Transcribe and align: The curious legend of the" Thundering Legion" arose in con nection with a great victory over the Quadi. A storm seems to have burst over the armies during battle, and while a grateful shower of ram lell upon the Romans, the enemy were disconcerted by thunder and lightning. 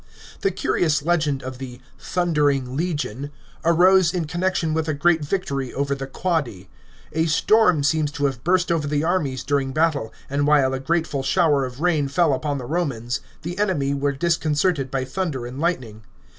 The 0.39 0.49
curious 0.49 1.03
legend 1.03 1.43
of 1.43 1.59
the" 1.59 1.79
Thundering 2.15 2.75
Legion" 2.75 3.29
arose 3.63 4.15
in 4.15 4.25
con 4.25 4.41
nection 4.41 4.73
with 4.73 4.87
a 4.87 4.95
great 4.95 5.23
victory 5.23 5.71
over 5.75 5.93
the 5.93 6.07
Quadi. 6.07 6.69
A 7.13 7.27
storm 7.27 7.83
seems 7.83 8.11
to 8.13 8.25
have 8.25 8.43
burst 8.43 8.71
over 8.71 8.87
the 8.87 9.03
armies 9.03 9.43
during 9.43 9.73
battle, 9.73 10.11
and 10.27 10.47
while 10.47 10.73
a 10.73 10.79
grateful 10.79 11.21
shower 11.21 11.65
of 11.65 11.81
ram 11.81 12.09
lell 12.17 12.33
upon 12.33 12.57
the 12.57 12.65
Romans, 12.65 13.19
the 13.43 13.59
enemy 13.59 13.93
were 13.93 14.11
disconcerted 14.11 14.89
by 14.89 15.05
thunder 15.05 15.45
and 15.45 15.59
lightning. 15.59 16.01